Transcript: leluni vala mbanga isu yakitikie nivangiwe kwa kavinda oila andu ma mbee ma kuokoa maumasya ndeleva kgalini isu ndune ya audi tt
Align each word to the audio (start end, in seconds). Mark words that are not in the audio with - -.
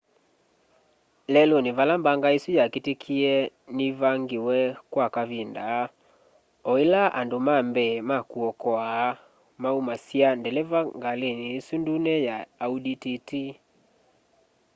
leluni 1.33 1.69
vala 1.77 1.93
mbanga 2.01 2.27
isu 2.37 2.51
yakitikie 2.59 3.33
nivangiwe 3.75 4.59
kwa 4.91 5.07
kavinda 5.15 5.65
oila 6.71 7.01
andu 7.19 7.37
ma 7.47 7.57
mbee 7.69 7.95
ma 8.09 8.17
kuokoa 8.29 8.89
maumasya 9.61 10.27
ndeleva 10.39 10.79
kgalini 10.87 11.45
isu 11.59 11.75
ndune 11.81 12.13
ya 12.27 12.37
audi 12.65 12.93
tt 13.03 13.29